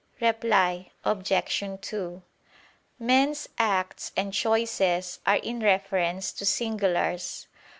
[0.19, 1.63] Reply Obj.
[1.81, 2.23] 2:
[2.97, 7.45] Men's acts and choices are in reference to singulars.